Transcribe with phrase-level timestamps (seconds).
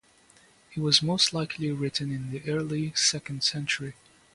[0.75, 3.93] It was most likely written in the early second century.